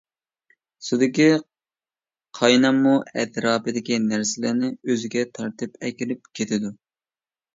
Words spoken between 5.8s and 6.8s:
ئەكىرىپ كېتىدۇ.